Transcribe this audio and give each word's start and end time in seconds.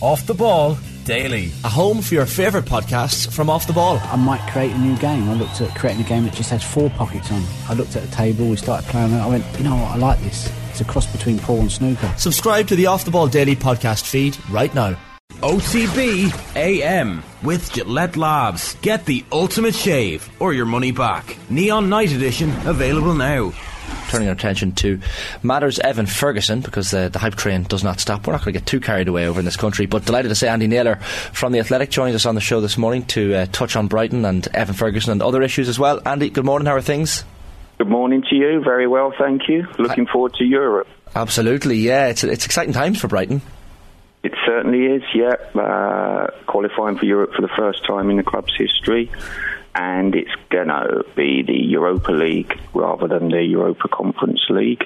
Off 0.00 0.26
the 0.26 0.34
Ball 0.34 0.78
Daily. 1.04 1.50
A 1.64 1.68
home 1.68 2.02
for 2.02 2.14
your 2.14 2.26
favourite 2.26 2.66
podcasts 2.66 3.32
from 3.32 3.50
Off 3.50 3.66
the 3.66 3.72
Ball. 3.72 3.98
I 4.04 4.16
might 4.16 4.40
create 4.52 4.72
a 4.72 4.78
new 4.78 4.96
game. 4.98 5.28
I 5.28 5.34
looked 5.34 5.60
at 5.60 5.74
creating 5.74 6.04
a 6.04 6.08
game 6.08 6.24
that 6.24 6.34
just 6.34 6.50
has 6.50 6.62
four 6.62 6.90
pockets 6.90 7.32
on. 7.32 7.42
I 7.68 7.74
looked 7.74 7.96
at 7.96 8.02
the 8.02 8.14
table, 8.14 8.48
we 8.48 8.56
started 8.56 8.88
playing 8.90 9.12
it. 9.12 9.18
I 9.18 9.26
went, 9.26 9.44
you 9.56 9.64
know 9.64 9.74
what, 9.74 9.90
I 9.90 9.96
like 9.96 10.20
this. 10.20 10.52
It's 10.70 10.80
a 10.80 10.84
cross 10.84 11.10
between 11.10 11.38
pool 11.38 11.60
and 11.60 11.72
snooker. 11.72 12.12
Subscribe 12.16 12.68
to 12.68 12.76
the 12.76 12.86
Off 12.86 13.04
the 13.04 13.10
Ball 13.10 13.26
Daily 13.26 13.56
podcast 13.56 14.06
feed 14.06 14.36
right 14.50 14.72
now. 14.74 14.96
OTB 15.40 16.56
AM 16.56 17.22
with 17.42 17.72
Gillette 17.72 18.16
Labs. 18.16 18.74
Get 18.82 19.04
the 19.04 19.24
ultimate 19.32 19.74
shave 19.74 20.28
or 20.40 20.52
your 20.52 20.66
money 20.66 20.90
back. 20.92 21.36
Neon 21.48 21.88
Night 21.88 22.12
Edition 22.12 22.50
available 22.66 23.14
now 23.14 23.52
turning 24.08 24.28
our 24.28 24.34
attention 24.34 24.72
to 24.72 25.00
matters 25.42 25.78
Evan 25.78 26.06
Ferguson 26.06 26.60
because 26.60 26.92
uh, 26.92 27.08
the 27.08 27.18
hype 27.18 27.34
train 27.34 27.64
does 27.64 27.84
not 27.84 28.00
stop. 28.00 28.26
We're 28.26 28.32
not 28.32 28.44
going 28.44 28.54
to 28.54 28.60
get 28.60 28.66
too 28.66 28.80
carried 28.80 29.08
away 29.08 29.26
over 29.26 29.38
in 29.38 29.44
this 29.44 29.56
country, 29.56 29.86
but 29.86 30.04
delighted 30.04 30.28
to 30.30 30.34
say 30.34 30.48
Andy 30.48 30.66
Naylor 30.66 30.96
from 31.32 31.52
The 31.52 31.60
Athletic 31.60 31.90
joins 31.90 32.14
us 32.14 32.26
on 32.26 32.34
the 32.34 32.40
show 32.40 32.60
this 32.60 32.78
morning 32.78 33.04
to 33.06 33.34
uh, 33.34 33.46
touch 33.46 33.76
on 33.76 33.88
Brighton 33.88 34.24
and 34.24 34.46
Evan 34.54 34.74
Ferguson 34.74 35.12
and 35.12 35.22
other 35.22 35.42
issues 35.42 35.68
as 35.68 35.78
well. 35.78 36.00
Andy, 36.06 36.30
good 36.30 36.44
morning. 36.44 36.66
How 36.66 36.74
are 36.74 36.80
things? 36.80 37.24
Good 37.78 37.88
morning 37.88 38.22
to 38.28 38.34
you. 38.34 38.60
Very 38.62 38.88
well, 38.88 39.12
thank 39.16 39.48
you. 39.48 39.66
Looking 39.78 40.06
forward 40.06 40.34
to 40.34 40.44
Europe. 40.44 40.88
Absolutely, 41.14 41.76
yeah. 41.76 42.08
It's, 42.08 42.24
it's 42.24 42.44
exciting 42.44 42.72
times 42.72 43.00
for 43.00 43.08
Brighton. 43.08 43.40
It 44.24 44.32
certainly 44.44 44.86
is, 44.86 45.02
yeah. 45.14 45.34
Uh, 45.54 46.26
qualifying 46.46 46.98
for 46.98 47.04
Europe 47.04 47.34
for 47.34 47.42
the 47.42 47.50
first 47.56 47.86
time 47.86 48.10
in 48.10 48.16
the 48.16 48.24
club's 48.24 48.54
history 48.56 49.10
and 49.78 50.16
it's 50.16 50.34
going 50.50 50.66
to 50.66 51.04
be 51.14 51.42
the 51.46 51.56
Europa 51.56 52.10
League 52.10 52.58
rather 52.74 53.06
than 53.06 53.28
the 53.28 53.42
Europa 53.42 53.86
Conference 53.88 54.40
League 54.50 54.82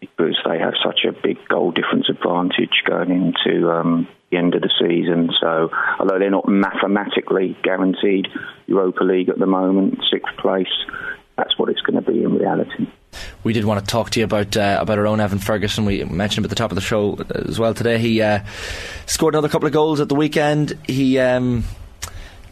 because 0.00 0.36
they 0.48 0.58
have 0.58 0.72
such 0.82 1.00
a 1.06 1.12
big 1.12 1.36
goal 1.48 1.70
difference 1.70 2.08
advantage 2.08 2.82
going 2.86 3.10
into 3.10 3.70
um, 3.70 4.08
the 4.30 4.38
end 4.38 4.54
of 4.54 4.62
the 4.62 4.70
season. 4.80 5.30
So, 5.38 5.70
although 6.00 6.18
they're 6.18 6.30
not 6.30 6.48
mathematically 6.48 7.58
guaranteed 7.62 8.28
Europa 8.66 9.04
League 9.04 9.28
at 9.28 9.38
the 9.38 9.46
moment, 9.46 10.02
sixth 10.10 10.34
place, 10.38 10.66
that's 11.36 11.58
what 11.58 11.68
it's 11.68 11.82
going 11.82 12.02
to 12.02 12.10
be 12.10 12.22
in 12.22 12.38
reality. 12.38 12.86
We 13.44 13.52
did 13.52 13.66
want 13.66 13.80
to 13.80 13.86
talk 13.86 14.10
to 14.10 14.20
you 14.20 14.24
about 14.24 14.56
uh, 14.56 14.78
about 14.80 14.98
our 14.98 15.06
own 15.06 15.20
Evan 15.20 15.38
Ferguson. 15.38 15.84
We 15.84 16.04
mentioned 16.04 16.38
him 16.38 16.44
at 16.44 16.50
the 16.50 16.56
top 16.56 16.70
of 16.70 16.74
the 16.74 16.80
show 16.80 17.18
as 17.34 17.58
well 17.58 17.74
today. 17.74 17.98
He 17.98 18.22
uh, 18.22 18.44
scored 19.04 19.34
another 19.34 19.48
couple 19.48 19.66
of 19.66 19.74
goals 19.74 20.00
at 20.00 20.08
the 20.08 20.14
weekend. 20.14 20.78
He 20.86 21.18
um, 21.18 21.64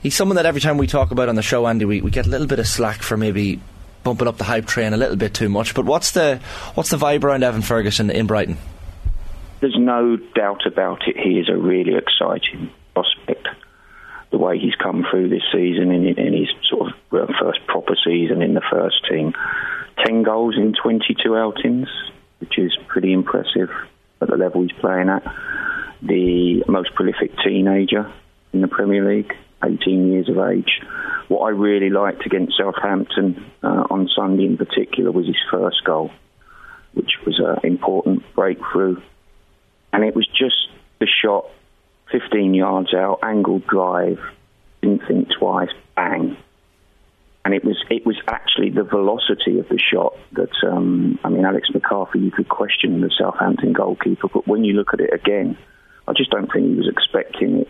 he's 0.04 0.14
someone 0.14 0.36
that 0.36 0.46
every 0.46 0.60
time 0.60 0.78
we 0.78 0.86
talk 0.86 1.10
about 1.10 1.28
on 1.28 1.34
the 1.34 1.42
show, 1.42 1.66
Andy, 1.66 1.84
we, 1.84 2.00
we 2.00 2.12
get 2.12 2.26
a 2.26 2.28
little 2.28 2.46
bit 2.46 2.60
of 2.60 2.68
slack 2.68 3.02
for 3.02 3.16
maybe 3.16 3.58
bumping 4.04 4.28
up 4.28 4.36
the 4.36 4.44
hype 4.44 4.66
train 4.66 4.92
a 4.92 4.96
little 4.96 5.16
bit 5.16 5.34
too 5.34 5.48
much. 5.48 5.74
But 5.74 5.86
what's 5.86 6.12
the 6.12 6.38
what's 6.74 6.90
the 6.90 6.98
vibe 6.98 7.24
around 7.24 7.42
Evan 7.42 7.62
Ferguson 7.62 8.10
in 8.10 8.28
Brighton? 8.28 8.58
There's 9.60 9.76
no 9.76 10.16
doubt 10.16 10.66
about 10.66 11.08
it. 11.08 11.16
He 11.16 11.40
is 11.40 11.48
a 11.48 11.56
really 11.56 11.94
exciting 11.96 12.70
prospect. 12.92 13.48
The 14.30 14.38
way 14.38 14.58
he's 14.58 14.74
come 14.74 15.06
through 15.10 15.30
this 15.30 15.42
season 15.50 15.90
in, 15.90 16.06
in 16.06 16.32
his 16.34 16.48
sort 16.68 16.92
of 16.92 17.30
first 17.40 17.66
proper 17.66 17.96
season 18.04 18.42
in 18.42 18.54
the 18.54 18.62
first 18.70 19.06
team, 19.08 19.32
ten 20.04 20.22
goals 20.22 20.56
in 20.56 20.74
22 20.74 21.34
outings, 21.34 21.88
which 22.40 22.58
is 22.58 22.76
pretty 22.88 23.12
impressive 23.12 23.70
at 24.20 24.28
the 24.28 24.36
level 24.36 24.62
he's 24.62 24.72
playing 24.72 25.08
at. 25.08 25.24
The 26.02 26.62
most 26.68 26.94
prolific 26.94 27.32
teenager 27.42 28.12
in 28.52 28.60
the 28.60 28.68
Premier 28.68 29.08
League 29.08 29.34
18 29.64 30.12
years 30.12 30.28
of 30.28 30.38
age. 30.38 30.80
What 31.28 31.40
I 31.40 31.50
really 31.50 31.90
liked 31.90 32.26
against 32.26 32.56
Southampton 32.56 33.50
uh, 33.62 33.84
on 33.90 34.08
Sunday 34.14 34.44
in 34.44 34.56
particular 34.56 35.10
was 35.10 35.26
his 35.26 35.40
first 35.50 35.84
goal, 35.84 36.10
which 36.92 37.12
was 37.24 37.40
an 37.40 37.58
important 37.64 38.22
breakthrough. 38.34 39.00
And 39.92 40.04
it 40.04 40.14
was 40.14 40.26
just 40.26 40.68
the 41.00 41.06
shot 41.06 41.46
15 42.12 42.54
yards 42.54 42.92
out, 42.94 43.20
angled 43.22 43.66
drive, 43.66 44.20
didn't 44.82 45.06
think 45.06 45.28
twice, 45.38 45.70
bang. 45.96 46.36
And 47.44 47.52
it 47.52 47.64
was 47.64 47.76
it 47.90 48.06
was 48.06 48.16
actually 48.26 48.70
the 48.70 48.84
velocity 48.84 49.58
of 49.58 49.68
the 49.68 49.78
shot 49.78 50.16
that 50.32 50.52
um, 50.66 51.18
I 51.24 51.28
mean 51.28 51.44
Alex 51.44 51.68
McCarthy 51.74 52.20
you 52.20 52.30
could 52.30 52.48
question 52.48 53.02
the 53.02 53.10
Southampton 53.18 53.74
goalkeeper, 53.74 54.28
but 54.28 54.48
when 54.48 54.64
you 54.64 54.72
look 54.72 54.94
at 54.94 55.00
it 55.00 55.12
again, 55.12 55.58
I 56.08 56.12
just 56.14 56.30
don't 56.30 56.50
think 56.50 56.68
he 56.68 56.74
was 56.74 56.88
expecting 56.88 57.60
it 57.60 57.68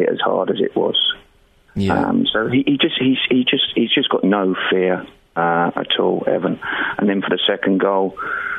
it 0.00 0.08
as 0.08 0.20
hard 0.20 0.50
as 0.50 0.60
it 0.60 0.74
was. 0.76 0.96
Yeah. 1.74 2.00
Um, 2.00 2.26
so 2.32 2.48
he, 2.48 2.64
he, 2.66 2.78
just 2.78 2.96
he's 2.98 3.18
he 3.28 3.44
just 3.44 3.72
he's 3.74 3.92
just 3.92 4.08
got 4.08 4.24
no 4.24 4.56
fear 4.70 5.06
uh, 5.36 5.70
at 5.76 5.98
all, 5.98 6.24
Evan. 6.26 6.58
And 6.98 7.08
then 7.08 7.22
for 7.22 7.30
the 7.30 7.40
second 7.46 7.78
goal, 7.78 8.18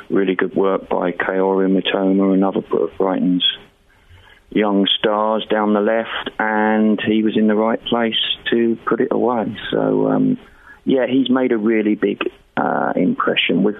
really 0.09 0.35
good 0.35 0.55
work 0.55 0.89
by 0.89 1.11
Kaoru 1.11 1.67
Mitoma, 1.69 2.33
another 2.33 2.59
of 2.59 2.97
Brighton's 2.97 3.45
young 4.49 4.87
stars 4.97 5.45
down 5.49 5.73
the 5.73 5.81
left, 5.81 6.29
and 6.39 7.01
he 7.05 7.23
was 7.23 7.37
in 7.37 7.47
the 7.47 7.55
right 7.55 7.83
place 7.85 8.19
to 8.51 8.77
put 8.85 9.01
it 9.01 9.09
away. 9.11 9.57
So 9.71 10.09
um, 10.09 10.37
yeah, 10.85 11.05
he's 11.07 11.29
made 11.29 11.51
a 11.51 11.57
really 11.57 11.95
big 11.95 12.21
uh, 12.57 12.93
impression 12.95 13.63
with 13.63 13.75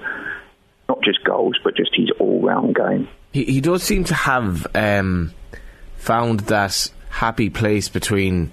not 0.88 1.02
just 1.04 1.24
goals, 1.24 1.58
but 1.64 1.76
just 1.76 1.92
his 1.96 2.10
all-round 2.20 2.76
game. 2.76 3.08
He, 3.32 3.46
he 3.46 3.62
does 3.62 3.84
seem 3.84 4.04
to 4.06 4.14
have 4.14 4.68
um, 4.76 5.34
found 5.96 6.42
that 6.42 6.92
happy 7.22 7.52
place 7.52 7.88
between 7.88 8.52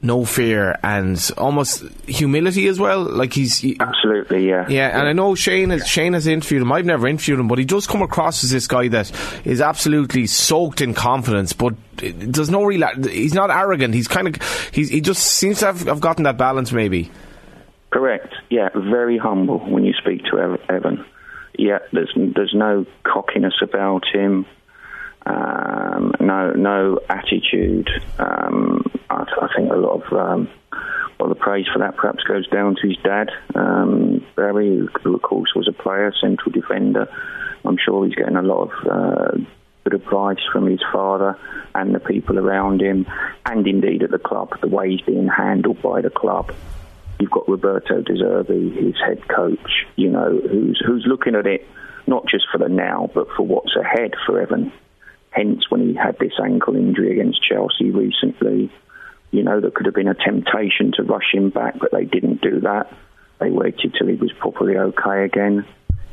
no 0.00 0.24
fear 0.24 0.78
and 0.82 1.30
almost 1.36 1.84
humility 2.06 2.66
as 2.68 2.80
well. 2.80 3.02
Like 3.02 3.34
he's 3.34 3.58
he, 3.58 3.76
absolutely 3.78 4.48
yeah, 4.48 4.66
yeah. 4.66 4.98
And 4.98 5.06
I 5.06 5.12
know 5.12 5.34
Shane 5.34 5.68
has, 5.68 5.86
Shane 5.86 6.14
has 6.14 6.26
interviewed 6.26 6.62
him. 6.62 6.72
I've 6.72 6.86
never 6.86 7.06
interviewed 7.06 7.38
him, 7.38 7.48
but 7.48 7.58
he 7.58 7.66
does 7.66 7.86
come 7.86 8.00
across 8.00 8.42
as 8.44 8.50
this 8.50 8.66
guy 8.66 8.88
that 8.88 9.12
is 9.44 9.60
absolutely 9.60 10.26
soaked 10.26 10.80
in 10.80 10.94
confidence. 10.94 11.52
But 11.52 11.74
there's 11.98 12.48
no 12.48 12.64
real. 12.64 12.88
He's 13.02 13.34
not 13.34 13.50
arrogant. 13.50 13.92
He's 13.92 14.08
kind 14.08 14.28
of 14.28 14.70
he's, 14.72 14.88
he 14.88 15.02
just 15.02 15.22
seems 15.22 15.58
to 15.58 15.66
have, 15.66 15.82
have 15.82 16.00
gotten 16.00 16.24
that 16.24 16.38
balance 16.38 16.72
maybe. 16.72 17.10
Correct. 17.90 18.32
Yeah, 18.48 18.70
very 18.74 19.18
humble 19.18 19.58
when 19.58 19.84
you 19.84 19.92
speak 19.92 20.24
to 20.30 20.38
Evan. 20.70 21.04
Yeah, 21.58 21.80
there's 21.92 22.12
there's 22.16 22.54
no 22.54 22.86
cockiness 23.04 23.60
about 23.60 24.04
him 24.10 24.46
um, 25.26 26.12
no 26.20 26.52
no 26.52 27.00
attitude. 27.08 27.88
Um, 28.18 28.84
I, 29.10 29.24
I, 29.42 29.48
think 29.56 29.70
a 29.70 29.76
lot 29.76 30.02
of 30.02 30.12
um, 30.12 30.48
well, 31.18 31.28
the 31.28 31.34
praise 31.34 31.66
for 31.72 31.78
that 31.78 31.96
perhaps 31.96 32.24
goes 32.24 32.48
down 32.48 32.76
to 32.76 32.88
his 32.88 32.96
dad, 32.98 33.30
um, 33.54 34.24
Barry, 34.34 34.86
who 35.02 35.14
of 35.14 35.22
course 35.22 35.52
was 35.54 35.68
a 35.68 35.72
player, 35.72 36.12
central 36.20 36.50
defender. 36.50 37.08
I'm 37.64 37.78
sure 37.78 38.04
he's 38.04 38.14
getting 38.14 38.36
a 38.36 38.42
lot 38.42 38.70
of 38.70 38.86
uh, 38.90 39.38
good 39.84 39.94
advice 39.94 40.40
from 40.52 40.66
his 40.66 40.80
father 40.92 41.38
and 41.74 41.94
the 41.94 42.00
people 42.00 42.38
around 42.38 42.82
him, 42.82 43.06
and 43.46 43.66
indeed 43.66 44.02
at 44.02 44.10
the 44.10 44.18
club, 44.18 44.60
the 44.60 44.68
way 44.68 44.90
he's 44.90 45.00
being 45.02 45.28
handled 45.28 45.80
by 45.80 46.00
the 46.00 46.10
club. 46.10 46.52
You've 47.20 47.30
got 47.30 47.48
Roberto 47.48 48.02
De 48.02 48.14
Zerbi, 48.14 48.74
his 48.74 48.96
head 48.98 49.28
coach, 49.28 49.86
you 49.94 50.10
know, 50.10 50.40
who's 50.50 50.82
who's 50.84 51.04
looking 51.06 51.36
at 51.36 51.46
it 51.46 51.66
not 52.06 52.26
just 52.26 52.46
for 52.50 52.58
the 52.58 52.68
now, 52.68 53.10
but 53.14 53.28
for 53.36 53.46
what's 53.46 53.76
ahead 53.76 54.14
for 54.26 54.40
Evan. 54.40 54.72
Hence, 55.32 55.70
when 55.70 55.88
he 55.88 55.94
had 55.94 56.18
this 56.18 56.34
ankle 56.42 56.76
injury 56.76 57.12
against 57.12 57.42
Chelsea 57.42 57.90
recently, 57.90 58.70
you 59.30 59.42
know, 59.42 59.60
there 59.60 59.70
could 59.70 59.86
have 59.86 59.94
been 59.94 60.08
a 60.08 60.14
temptation 60.14 60.92
to 60.96 61.02
rush 61.02 61.32
him 61.32 61.50
back, 61.50 61.78
but 61.78 61.90
they 61.90 62.04
didn't 62.04 62.42
do 62.42 62.60
that. 62.60 62.92
They 63.40 63.50
waited 63.50 63.94
till 63.98 64.06
he 64.06 64.14
was 64.14 64.30
properly 64.38 64.76
okay 64.76 65.24
again. 65.24 65.64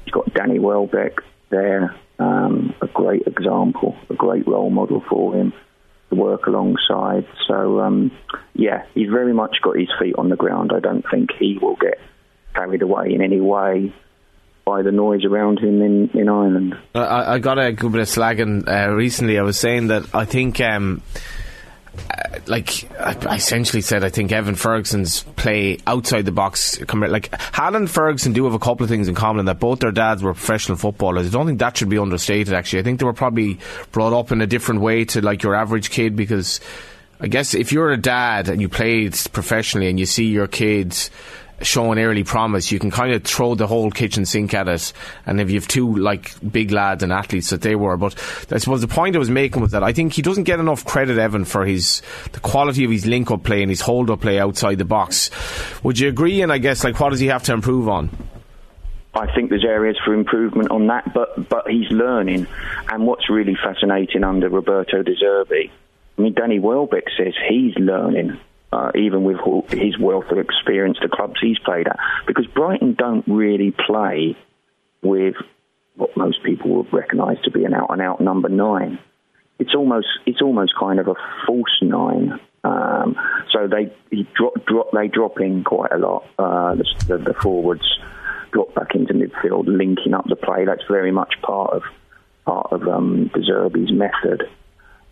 He's 0.06 0.14
got 0.14 0.34
Danny 0.34 0.58
Welbeck 0.58 1.20
there, 1.50 1.96
um, 2.18 2.74
a 2.82 2.88
great 2.88 3.28
example, 3.28 3.98
a 4.10 4.14
great 4.14 4.48
role 4.48 4.70
model 4.70 5.04
for 5.10 5.36
him 5.36 5.54
to 6.10 6.16
work 6.16 6.48
alongside. 6.48 7.28
So, 7.46 7.82
um, 7.82 8.12
yeah, 8.54 8.86
he's 8.94 9.10
very 9.10 9.34
much 9.34 9.58
got 9.62 9.78
his 9.78 9.90
feet 10.00 10.16
on 10.18 10.30
the 10.30 10.38
ground. 10.38 10.72
I 10.74 10.80
don't 10.80 11.06
think 11.12 11.32
he 11.38 11.60
will 11.62 11.76
get 11.76 12.00
carried 12.56 12.82
away 12.82 13.14
in 13.14 13.22
any 13.22 13.42
way 13.42 13.94
by 14.70 14.84
the 14.84 14.92
noise 14.92 15.26
around 15.26 15.60
him 15.60 15.82
in, 15.82 16.10
in 16.14 16.30
Ireland. 16.30 16.78
I, 16.94 17.34
I 17.34 17.40
got 17.40 17.58
a 17.58 17.72
good 17.72 17.92
bit 17.92 18.02
of 18.02 18.08
slagging 18.08 18.68
uh, 18.68 18.94
recently. 18.94 19.40
I 19.40 19.42
was 19.42 19.58
saying 19.58 19.88
that 19.88 20.14
I 20.14 20.26
think. 20.26 20.62
Um, 20.62 21.02
uh, 21.98 22.40
like 22.46 22.90
I 22.98 23.36
essentially 23.36 23.82
said, 23.82 24.04
I 24.06 24.10
think 24.10 24.32
Evan 24.32 24.56
Ferguson's 24.56 25.24
play 25.36 25.80
outside 25.86 26.24
the 26.24 26.32
box. 26.32 26.80
Like 26.80 27.32
Haaland 27.32 27.76
and 27.76 27.92
Ferguson 27.92 28.32
do 28.32 28.46
have 28.46 28.54
a 28.54 28.60
couple 28.60 28.84
of 28.84 28.90
things 28.90 29.10
in 29.10 29.16
common 29.16 29.46
that 29.48 29.60
both 29.60 29.80
their 29.80 29.92
dads 29.92 30.24
were 30.24 30.34
professional 30.34 30.78
footballers. 30.78 31.28
I 31.28 31.32
don't 31.32 31.48
think 31.48 31.60
that 31.60 31.76
should 31.76 31.90
be 31.90 31.98
understated. 31.98 32.54
Actually, 32.54 32.80
I 32.80 32.84
think 32.84 33.00
they 33.00 33.06
were 33.06 33.12
probably 33.12 33.60
brought 33.92 34.14
up 34.14 34.32
in 34.32 34.40
a 34.42 34.48
different 34.48 34.82
way 34.82 35.04
to 35.06 35.22
like 35.22 35.44
your 35.44 35.56
average 35.56 35.90
kid 35.90 36.16
because 36.16 36.62
I 37.20 37.28
guess 37.28 37.54
if 37.54 37.74
you're 37.74 37.92
a 37.92 37.98
dad 37.98 38.48
and 38.48 38.62
you 38.62 38.70
played 38.70 39.18
professionally 39.34 39.90
and 39.90 40.00
you 40.00 40.06
see 40.06 40.28
your 40.28 40.48
kids 40.48 41.10
showing 41.62 42.00
early 42.00 42.24
promise, 42.24 42.72
you 42.72 42.80
can 42.80 42.92
kind 42.92 43.14
of 43.14 43.24
throw 43.24 43.56
the 43.56 43.68
whole 43.68 43.92
kitchen 43.92 44.26
sink 44.26 44.54
at 44.54 44.68
it. 44.68 44.94
And 45.26 45.40
if 45.40 45.50
you 45.50 45.60
have 45.60 45.68
two 45.68 45.96
like 45.96 46.34
big 46.52 46.72
lads 46.72 47.04
and 47.04 47.12
athletes 47.12 47.50
that 47.50 47.62
they 47.62 47.76
were, 47.76 47.98
but 47.98 48.16
I 48.52 48.58
suppose 48.58 48.82
the 48.82 48.88
point 48.88 49.16
I 49.16 49.20
was 49.20 49.30
making 49.30 49.62
was 49.62 49.72
that 49.72 49.84
I 49.84 49.94
think 49.94 50.14
he 50.14 50.22
doesn't 50.22 50.44
get 50.44 50.60
enough 50.60 50.86
credit, 50.86 51.18
Evan, 51.18 51.46
for 51.46 51.66
his 51.66 52.02
the 52.32 52.40
quality 52.40 52.84
of 52.86 52.92
his 52.92 53.06
link 53.06 53.32
up 53.32 53.44
play 53.44 53.62
and 53.62 53.72
his 53.72 53.82
hold 53.82 54.10
up 54.10 54.22
play 54.22 54.40
outside 54.40 54.78
the 54.78 54.86
box. 54.86 55.30
Would 55.84 56.00
you 56.00 56.10
agree? 56.10 56.42
And 56.42 56.52
I 56.52 56.58
guess 56.58 56.84
like 56.84 57.00
what 57.00 57.10
does 57.10 57.20
he 57.20 57.28
have 57.28 57.44
to 57.44 57.54
improve 57.54 57.90
on? 57.90 58.10
I 59.14 59.34
think 59.34 59.50
there's 59.50 59.66
areas 59.66 59.98
for 60.06 60.14
improvement 60.14 60.70
on 60.72 60.88
that, 60.88 61.14
but 61.14 61.50
but 61.50 61.70
he's 61.70 61.90
learning. 61.90 62.48
And 62.90 63.06
what's 63.08 63.30
really 63.30 63.56
fascinating 63.56 64.24
under 64.24 64.50
Roberto 64.50 65.02
De 65.02 65.16
Zerbi, 65.16 65.72
I 66.18 66.22
mean, 66.22 66.34
Danny 66.34 66.60
Welbeck 66.60 67.06
says 67.18 67.34
he's 67.50 67.76
learning. 67.76 68.40
Uh, 68.72 68.92
even 68.94 69.24
with 69.24 69.38
his 69.72 69.98
wealth 69.98 70.30
of 70.30 70.38
experience, 70.38 70.98
the 71.02 71.10
clubs 71.10 71.40
he's 71.42 71.58
played 71.60 71.88
at, 71.88 71.98
because 72.28 72.46
Brighton 72.46 72.94
don't 72.94 73.28
really 73.28 73.72
play 73.72 74.38
with 75.02 75.36
what 75.96 76.16
most 76.16 76.44
people 76.44 76.76
would 76.76 76.94
recognise 76.94 77.38
to 77.44 77.52
be 77.52 77.66
an 77.66 77.74
out-and-out 77.74 78.22
number 78.22 78.48
nine. 78.48 79.00
It's 79.60 79.76
almost 79.76 80.08
it's 80.26 80.42
almost 80.42 80.74
kind 80.80 81.00
of 81.00 81.08
a 81.08 81.16
false 81.46 81.82
nine. 81.82 82.40
Um, 82.64 83.16
so 83.52 83.68
they 83.68 83.94
drop, 84.36 84.66
drop 84.66 84.92
they 84.94 85.08
drop 85.08 85.40
in 85.40 85.64
quite 85.64 85.92
a 85.92 85.98
lot. 85.98 86.26
Uh, 86.38 86.76
the, 86.76 87.18
the, 87.18 87.34
forwards 87.42 88.00
drop 88.52 88.74
back 88.74 88.96
into 88.96 89.14
midfield, 89.14 89.66
linking 89.68 90.14
up 90.14 90.26
the 90.28 90.36
play. 90.36 90.66
That's 90.66 90.84
very 90.90 91.12
much 91.12 91.36
part 91.42 91.74
of 91.74 91.84
part 92.46 92.72
of 92.72 92.88
um, 92.88 93.30
De 93.34 93.40
Zerbi's 93.40 93.92
method. 93.92 94.50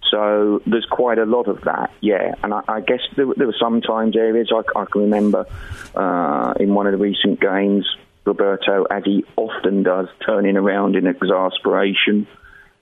So 0.10 0.62
there's 0.66 0.86
quite 0.86 1.18
a 1.18 1.26
lot 1.26 1.48
of 1.48 1.62
that, 1.62 1.92
yeah. 2.02 2.36
And 2.44 2.54
I, 2.54 2.62
I 2.68 2.82
guess 2.82 3.02
there, 3.16 3.28
there, 3.36 3.48
were 3.48 3.56
sometimes 3.60 4.16
areas 4.16 4.52
I, 4.54 4.62
I 4.80 4.86
can 4.86 5.02
remember 5.02 5.46
uh, 5.96 6.54
in 6.60 6.74
one 6.74 6.88
of 6.88 6.94
the 6.94 6.98
recent 6.98 7.40
games, 7.40 7.86
Roberto, 8.26 8.86
as 8.86 9.04
he 9.04 9.26
often 9.36 9.84
does, 9.84 10.08
turning 10.26 10.58
around 10.58 10.96
in 10.96 11.08
exasperation 11.08 12.28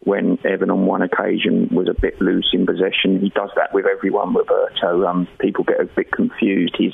when 0.02 0.38
Evan 0.46 0.70
on 0.70 0.86
one 0.86 1.02
occasion 1.02 1.70
was 1.72 1.88
a 1.88 2.00
bit 2.00 2.22
loose 2.22 2.50
in 2.54 2.66
possession. 2.66 3.20
He 3.20 3.30
does 3.30 3.50
that 3.56 3.74
with 3.74 3.86
everyone, 3.86 4.34
Roberto. 4.34 5.06
Um, 5.06 5.28
people 5.40 5.64
get 5.64 5.80
a 5.80 5.86
bit 5.86 6.12
confused. 6.12 6.76
His, 6.78 6.94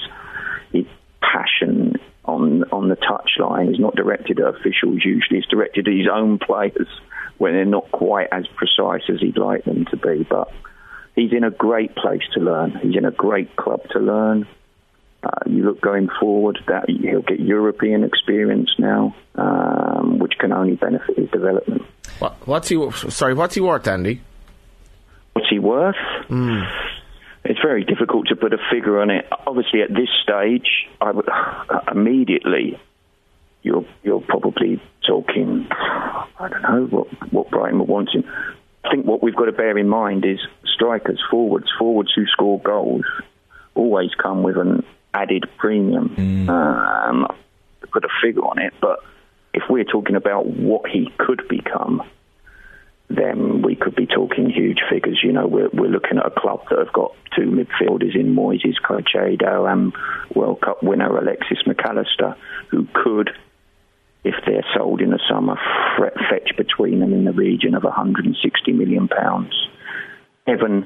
his 0.72 0.86
passion 1.22 1.98
on 2.24 2.64
on 2.72 2.88
the 2.88 2.96
touchline 2.96 3.72
is 3.72 3.80
not 3.80 3.96
directed 3.96 4.40
at 4.40 4.48
officials. 4.56 5.04
Usually, 5.04 5.40
it's 5.40 5.48
directed 5.48 5.88
at 5.88 5.94
his 5.94 6.08
own 6.12 6.40
players 6.40 6.88
when 7.42 7.54
they're 7.54 7.66
not 7.66 7.92
quite 7.92 8.28
as 8.32 8.46
precise 8.56 9.02
as 9.10 9.20
he'd 9.20 9.38
like 9.38 9.66
them 9.66 9.86
to 9.90 9.98
be. 9.98 10.24
But 10.30 10.52
he's 11.16 11.34
in 11.34 11.44
a 11.44 11.50
great 11.50 11.96
place 11.96 12.22
to 12.36 12.40
learn. 12.40 12.80
He's 12.84 12.96
in 12.96 13.04
a 13.04 13.12
great 13.12 13.56
club 13.56 13.82
to 13.94 14.00
learn. 14.00 14.48
Uh, 15.24 15.30
you 15.48 15.64
look 15.64 15.82
going 15.82 16.08
forward 16.20 16.60
that 16.68 16.86
he'll 16.88 17.24
get 17.24 17.40
European 17.40 18.04
experience 18.04 18.70
now, 18.78 19.16
um, 19.36 20.20
which 20.20 20.34
can 20.40 20.52
only 20.52 20.76
benefit 20.76 21.18
his 21.18 21.30
development. 21.32 21.82
What, 22.20 22.48
what's 22.48 22.70
he? 22.70 22.92
Sorry, 23.10 23.34
what's 23.34 23.56
he 23.56 23.62
worth, 23.62 23.88
Andy? 23.88 24.22
What's 25.34 25.50
he 25.50 25.58
worth? 25.58 25.96
Mm 26.30 26.68
it's 27.44 27.60
very 27.60 27.84
difficult 27.84 28.28
to 28.28 28.36
put 28.36 28.54
a 28.54 28.58
figure 28.72 29.02
on 29.02 29.10
it. 29.10 29.26
Obviously, 29.48 29.82
at 29.82 29.90
this 29.90 30.10
stage, 30.24 30.88
I 31.00 31.12
would 31.12 31.28
immediately 31.92 32.80
you're 33.64 33.86
you're 34.04 34.22
probably 34.22 34.82
talking. 35.06 35.68
I 35.72 36.48
don't 36.50 36.62
know 36.62 36.86
what 36.90 37.34
what 37.34 37.50
Brighton 37.50 37.80
were 37.80 37.86
wanting. 37.86 38.24
I 38.84 38.90
think 38.90 39.06
what 39.06 39.22
we've 39.22 39.36
got 39.36 39.46
to 39.46 39.52
bear 39.52 39.78
in 39.78 39.88
mind 39.88 40.26
is 40.26 40.40
strikers, 40.66 41.22
forwards, 41.30 41.68
forwards 41.78 42.12
who 42.16 42.26
score 42.28 42.60
goals 42.60 43.06
always 43.76 44.10
come 44.22 44.44
with 44.44 44.58
an 44.58 44.84
added 45.14 45.46
premium. 45.58 46.16
Mm. 46.16 46.50
Um, 46.50 47.28
put 47.92 48.04
a 48.06 48.10
figure 48.24 48.42
on 48.42 48.60
it, 48.60 48.74
but 48.82 49.00
if 49.54 49.64
we're 49.70 49.84
talking 49.84 50.16
about 50.16 50.46
what 50.46 50.90
he 50.90 51.12
could 51.18 51.48
become, 51.50 52.02
then 53.10 53.62
we 53.62 53.76
could 53.76 53.96
be 53.96 54.06
talking 54.06 54.50
huge 54.50 54.80
figures. 54.90 55.20
You 55.24 55.34
know, 55.34 55.48
we're, 55.48 55.70
we're 55.74 55.90
looking 55.90 56.18
at 56.18 56.26
a 56.26 56.32
club 56.32 56.62
that 56.70 56.80
have 56.80 56.94
got 56.94 57.14
two 57.36 57.52
midfielders 57.52 58.16
in 58.16 58.36
Moises 58.36 58.80
Caicedo 58.82 59.72
and 59.72 59.94
World 60.34 60.62
Cup 60.62 60.82
winner 60.82 61.18
Alexis 61.18 61.60
McAllister, 61.68 62.36
who 62.70 62.88
could, 62.94 63.32
if 64.24 64.36
they're 64.46 64.66
sold 64.76 65.02
in 65.02 65.10
the 65.10 65.20
summer, 65.30 65.58
fetch 66.30 66.56
between 66.58 67.00
them 67.00 67.14
in 67.14 67.26
the 67.26 67.34
region 67.34 67.74
of 67.76 67.84
160 67.84 68.72
million 68.72 69.08
pounds. 69.08 69.54
Evan, 70.48 70.86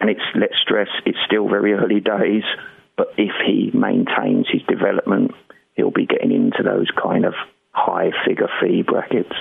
and 0.00 0.10
it's 0.10 0.20
let's 0.34 0.54
stress, 0.62 0.88
it's 1.06 1.18
still 1.26 1.48
very 1.48 1.72
early 1.72 2.00
days, 2.00 2.44
but 2.96 3.08
if 3.16 3.32
he 3.46 3.70
maintains 3.76 4.46
his 4.50 4.62
development, 4.68 5.32
he'll 5.74 5.90
be 5.90 6.06
getting 6.06 6.32
into 6.32 6.62
those 6.62 6.88
kind 7.02 7.24
of 7.24 7.34
high 7.72 8.10
figure 8.26 8.48
fee 8.60 8.82
brackets. 8.82 9.34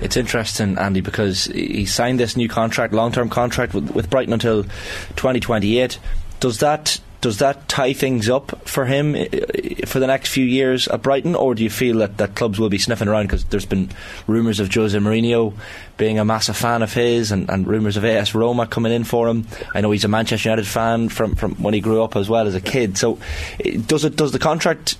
It's 0.00 0.16
interesting, 0.16 0.76
Andy, 0.76 1.00
because 1.00 1.46
he 1.46 1.86
signed 1.86 2.20
this 2.20 2.36
new 2.36 2.48
contract, 2.48 2.92
long-term 2.92 3.30
contract 3.30 3.72
with, 3.72 3.90
with 3.90 4.10
Brighton 4.10 4.34
until 4.34 4.64
2028. 4.64 5.98
Does 6.38 6.58
that 6.58 7.00
does 7.20 7.38
that 7.38 7.68
tie 7.68 7.92
things 7.92 8.28
up 8.28 8.66
for 8.68 8.86
him 8.86 9.14
eh, 9.14 9.28
eh, 9.32 9.86
for 9.86 9.98
the 9.98 10.06
next 10.06 10.30
few 10.30 10.44
years 10.44 10.88
at 10.88 11.02
Brighton, 11.02 11.34
or 11.34 11.54
do 11.54 11.62
you 11.62 11.70
feel 11.70 11.98
that, 11.98 12.18
that 12.18 12.34
clubs 12.34 12.58
will 12.58 12.68
be 12.68 12.78
sniffing 12.78 13.08
around 13.08 13.24
because 13.24 13.44
there's 13.44 13.66
been 13.66 13.90
rumours 14.26 14.60
of 14.60 14.72
Jose 14.72 14.96
Mourinho 14.96 15.54
being 15.96 16.18
a 16.18 16.24
massive 16.24 16.56
fan 16.56 16.82
of 16.82 16.92
his, 16.92 17.32
and, 17.32 17.48
and 17.50 17.66
rumours 17.66 17.96
of 17.96 18.04
AS 18.04 18.34
Roma 18.34 18.66
coming 18.66 18.92
in 18.92 19.04
for 19.04 19.28
him? 19.28 19.46
I 19.74 19.80
know 19.80 19.90
he's 19.90 20.04
a 20.04 20.08
Manchester 20.08 20.48
United 20.48 20.66
fan 20.66 21.08
from, 21.08 21.34
from 21.34 21.54
when 21.56 21.74
he 21.74 21.80
grew 21.80 22.02
up 22.02 22.16
as 22.16 22.28
well 22.28 22.46
as 22.46 22.54
a 22.54 22.60
kid. 22.60 22.98
So, 22.98 23.18
eh, 23.64 23.78
does 23.86 24.04
it 24.04 24.16
does 24.16 24.32
the 24.32 24.38
contract 24.38 24.98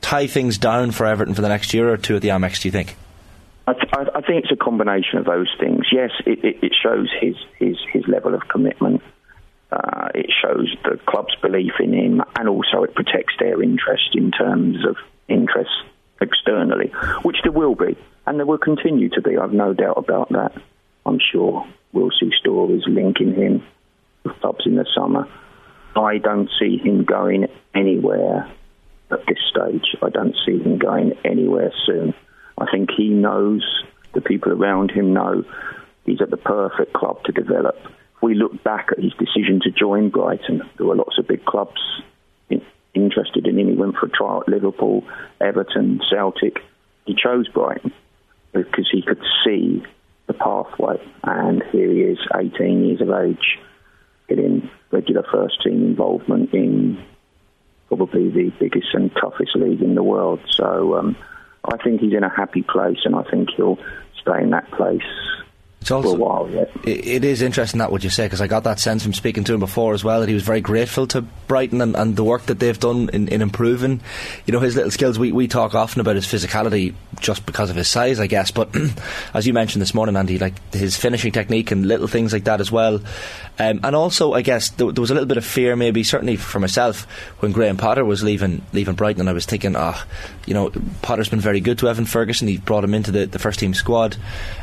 tie 0.00 0.26
things 0.26 0.58
down 0.58 0.92
for 0.92 1.06
Everton 1.06 1.34
for 1.34 1.42
the 1.42 1.48
next 1.48 1.74
year 1.74 1.92
or 1.92 1.96
two 1.96 2.16
at 2.16 2.22
the 2.22 2.28
Amex? 2.28 2.62
Do 2.62 2.68
you 2.68 2.72
think? 2.72 2.96
I, 3.66 3.74
th- 3.74 4.08
I, 4.14 4.22
think 4.22 4.44
it's 4.44 4.52
a 4.52 4.56
combination 4.56 5.18
of 5.18 5.26
those 5.26 5.54
things. 5.60 5.84
Yes, 5.92 6.10
it, 6.24 6.42
it, 6.42 6.56
it 6.62 6.72
shows 6.82 7.10
his, 7.20 7.36
his, 7.58 7.76
his 7.92 8.08
level 8.08 8.34
of 8.34 8.48
commitment. 8.48 9.02
It 10.18 10.32
shows 10.42 10.74
the 10.82 10.98
club's 11.06 11.36
belief 11.36 11.74
in 11.78 11.92
him, 11.92 12.22
and 12.36 12.48
also 12.48 12.82
it 12.82 12.92
protects 12.94 13.34
their 13.38 13.62
interest 13.62 14.14
in 14.14 14.32
terms 14.32 14.84
of 14.84 14.96
interest 15.28 15.70
externally, 16.20 16.88
which 17.22 17.36
there 17.44 17.52
will 17.52 17.76
be, 17.76 17.96
and 18.26 18.36
there 18.36 18.46
will 18.46 18.58
continue 18.58 19.10
to 19.10 19.22
be. 19.22 19.38
I've 19.38 19.52
no 19.52 19.74
doubt 19.74 19.96
about 19.96 20.30
that. 20.30 20.60
I'm 21.06 21.20
sure 21.20 21.64
we'll 21.92 22.10
see 22.18 22.32
stories 22.40 22.82
linking 22.88 23.32
him 23.34 23.64
with 24.24 24.34
clubs 24.40 24.66
in 24.66 24.74
the 24.74 24.86
summer. 24.92 25.28
I 25.94 26.18
don't 26.18 26.50
see 26.58 26.78
him 26.78 27.04
going 27.04 27.46
anywhere 27.72 28.50
at 29.12 29.24
this 29.26 29.38
stage. 29.48 29.96
I 30.02 30.10
don't 30.10 30.34
see 30.44 30.58
him 30.58 30.78
going 30.78 31.16
anywhere 31.24 31.72
soon. 31.86 32.12
I 32.58 32.66
think 32.72 32.90
he 32.90 33.08
knows, 33.08 33.62
the 34.14 34.20
people 34.20 34.52
around 34.52 34.90
him 34.90 35.12
know, 35.12 35.44
he's 36.04 36.20
at 36.20 36.30
the 36.30 36.36
perfect 36.36 36.92
club 36.92 37.22
to 37.24 37.32
develop. 37.32 37.76
We 38.20 38.34
look 38.34 38.62
back 38.64 38.88
at 38.90 39.02
his 39.02 39.12
decision 39.14 39.60
to 39.62 39.70
join 39.70 40.10
Brighton, 40.10 40.62
there 40.76 40.86
were 40.86 40.96
lots 40.96 41.18
of 41.18 41.28
big 41.28 41.44
clubs 41.44 41.80
in, 42.50 42.62
interested 42.94 43.46
in 43.46 43.58
him. 43.58 43.68
He 43.68 43.74
went 43.74 43.96
for 43.96 44.06
a 44.06 44.10
trial 44.10 44.42
at 44.42 44.48
Liverpool, 44.48 45.04
Everton, 45.40 46.00
Celtic. 46.10 46.58
He 47.06 47.14
chose 47.14 47.48
Brighton 47.48 47.92
because 48.52 48.88
he 48.90 49.02
could 49.02 49.22
see 49.44 49.82
the 50.26 50.34
pathway. 50.34 50.96
And 51.22 51.62
here 51.70 51.90
he 51.90 52.00
is, 52.00 52.18
18 52.34 52.84
years 52.84 53.00
of 53.00 53.10
age, 53.10 53.58
getting 54.28 54.68
regular 54.90 55.24
first 55.30 55.62
team 55.62 55.84
involvement 55.84 56.52
in 56.52 57.02
probably 57.88 58.30
the 58.30 58.52
biggest 58.58 58.88
and 58.92 59.10
toughest 59.14 59.56
league 59.56 59.80
in 59.80 59.94
the 59.94 60.02
world. 60.02 60.40
So 60.50 60.96
um, 60.98 61.16
I 61.64 61.76
think 61.78 62.00
he's 62.00 62.12
in 62.12 62.24
a 62.24 62.28
happy 62.28 62.62
place, 62.62 62.98
and 63.04 63.14
I 63.14 63.22
think 63.22 63.50
he'll 63.56 63.78
stay 64.20 64.42
in 64.42 64.50
that 64.50 64.70
place 64.72 65.02
it's 65.80 65.90
also, 65.90 66.14
while 66.16 66.50
yet. 66.50 66.70
It 66.84 67.24
is 67.24 67.40
interesting 67.40 67.78
that 67.78 67.92
what 67.92 68.02
you 68.02 68.10
say 68.10 68.26
because 68.26 68.40
I 68.40 68.46
got 68.46 68.64
that 68.64 68.80
sense 68.80 69.02
from 69.02 69.12
speaking 69.14 69.44
to 69.44 69.54
him 69.54 69.60
before 69.60 69.94
as 69.94 70.02
well 70.02 70.20
that 70.20 70.28
he 70.28 70.34
was 70.34 70.42
very 70.42 70.60
grateful 70.60 71.06
to 71.08 71.22
Brighton 71.22 71.80
and, 71.80 71.94
and 71.96 72.16
the 72.16 72.24
work 72.24 72.42
that 72.46 72.58
they've 72.58 72.78
done 72.78 73.08
in, 73.12 73.28
in 73.28 73.42
improving, 73.42 74.00
you 74.44 74.52
know, 74.52 74.60
his 74.60 74.74
little 74.74 74.90
skills. 74.90 75.18
We, 75.18 75.32
we 75.32 75.46
talk 75.46 75.74
often 75.74 76.00
about 76.00 76.16
his 76.16 76.26
physicality 76.26 76.94
just 77.20 77.46
because 77.46 77.70
of 77.70 77.76
his 77.76 77.88
size, 77.88 78.18
I 78.20 78.26
guess. 78.26 78.50
But 78.50 78.74
as 79.34 79.46
you 79.46 79.52
mentioned 79.52 79.80
this 79.80 79.94
morning, 79.94 80.16
Andy, 80.16 80.38
like 80.38 80.54
his 80.74 80.96
finishing 80.96 81.32
technique 81.32 81.70
and 81.70 81.86
little 81.86 82.08
things 82.08 82.32
like 82.32 82.44
that 82.44 82.60
as 82.60 82.72
well. 82.72 83.00
Um, 83.60 83.80
and 83.82 83.96
also, 83.96 84.34
I 84.34 84.42
guess 84.42 84.70
there, 84.70 84.92
there, 84.92 85.00
was 85.00 85.10
a 85.10 85.14
little 85.14 85.26
bit 85.26 85.36
of 85.36 85.44
fear, 85.44 85.74
maybe 85.74 86.04
certainly 86.04 86.36
for 86.36 86.60
myself, 86.60 87.02
when 87.40 87.50
Graham 87.50 87.76
Potter 87.76 88.04
was 88.04 88.22
leaving 88.22 88.62
leaving 88.72 88.94
Brighton, 88.94 89.20
and 89.20 89.28
I 89.28 89.32
was 89.32 89.46
thinking, 89.46 89.74
ah, 89.74 89.94
oh, 89.96 90.38
you 90.46 90.54
know, 90.54 90.70
Potter's 91.02 91.28
been 91.28 91.40
very 91.40 91.60
good 91.60 91.78
to 91.78 91.88
Evan 91.88 92.06
Ferguson. 92.06 92.46
He 92.46 92.58
brought 92.58 92.84
him 92.84 92.94
into 92.94 93.10
the, 93.10 93.26
the 93.26 93.38
first 93.40 93.58
team 93.58 93.74
squad, 93.74 94.16